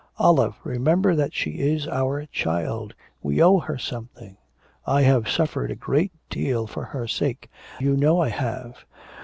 'Olive, 0.17 0.55
remember 0.63 1.13
that 1.15 1.31
she 1.31 1.59
is 1.59 1.87
our 1.87 2.25
child; 2.31 2.95
we 3.21 3.39
owe 3.39 3.59
her 3.59 3.77
something. 3.77 4.35
I 4.87 5.03
have 5.03 5.29
suffered 5.29 5.69
a 5.69 5.75
great 5.75 6.11
deal 6.27 6.65
for 6.65 6.85
her 6.85 7.07
sake; 7.07 7.51
you 7.79 7.95
know 7.95 8.19
I 8.19 8.29
have. 8.29 8.83